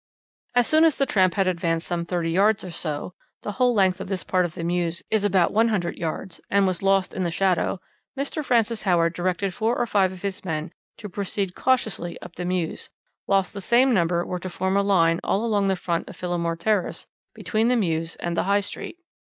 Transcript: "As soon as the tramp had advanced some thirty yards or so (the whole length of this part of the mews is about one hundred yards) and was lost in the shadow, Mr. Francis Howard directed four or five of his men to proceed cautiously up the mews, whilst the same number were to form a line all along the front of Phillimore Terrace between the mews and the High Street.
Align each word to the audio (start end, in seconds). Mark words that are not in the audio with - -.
"As 0.55 0.65
soon 0.65 0.83
as 0.83 0.97
the 0.97 1.05
tramp 1.05 1.35
had 1.35 1.45
advanced 1.45 1.85
some 1.85 2.05
thirty 2.07 2.31
yards 2.31 2.63
or 2.63 2.71
so 2.71 3.13
(the 3.43 3.51
whole 3.51 3.75
length 3.75 4.01
of 4.01 4.07
this 4.07 4.23
part 4.23 4.45
of 4.45 4.55
the 4.55 4.63
mews 4.63 5.03
is 5.11 5.23
about 5.23 5.53
one 5.53 5.67
hundred 5.67 5.95
yards) 5.95 6.41
and 6.49 6.65
was 6.65 6.81
lost 6.81 7.13
in 7.13 7.23
the 7.23 7.29
shadow, 7.29 7.79
Mr. 8.17 8.43
Francis 8.43 8.81
Howard 8.81 9.13
directed 9.13 9.53
four 9.53 9.77
or 9.77 9.85
five 9.85 10.11
of 10.11 10.23
his 10.23 10.43
men 10.43 10.71
to 10.97 11.07
proceed 11.07 11.53
cautiously 11.53 12.19
up 12.19 12.35
the 12.35 12.45
mews, 12.45 12.89
whilst 13.27 13.53
the 13.53 13.61
same 13.61 13.93
number 13.93 14.25
were 14.25 14.39
to 14.39 14.49
form 14.49 14.75
a 14.75 14.81
line 14.81 15.19
all 15.23 15.45
along 15.45 15.67
the 15.67 15.75
front 15.75 16.09
of 16.09 16.15
Phillimore 16.17 16.55
Terrace 16.57 17.05
between 17.35 17.67
the 17.67 17.75
mews 17.75 18.15
and 18.15 18.35
the 18.35 18.45
High 18.45 18.61
Street. 18.61 18.97